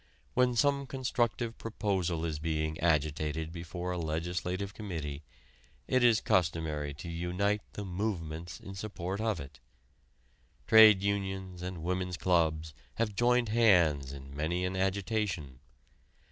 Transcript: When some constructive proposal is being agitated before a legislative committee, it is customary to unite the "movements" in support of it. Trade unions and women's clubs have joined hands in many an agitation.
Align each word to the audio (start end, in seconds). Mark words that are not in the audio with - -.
When 0.33 0.55
some 0.55 0.87
constructive 0.87 1.59
proposal 1.59 2.25
is 2.25 2.39
being 2.39 2.79
agitated 2.79 3.51
before 3.51 3.91
a 3.91 3.99
legislative 3.99 4.73
committee, 4.73 5.21
it 5.87 6.03
is 6.03 6.21
customary 6.21 6.91
to 6.95 7.07
unite 7.07 7.61
the 7.73 7.85
"movements" 7.85 8.59
in 8.59 8.73
support 8.73 9.21
of 9.21 9.39
it. 9.39 9.59
Trade 10.65 11.03
unions 11.03 11.61
and 11.61 11.83
women's 11.83 12.17
clubs 12.17 12.73
have 12.95 13.15
joined 13.15 13.49
hands 13.49 14.11
in 14.11 14.35
many 14.35 14.65
an 14.65 14.75
agitation. 14.75 15.59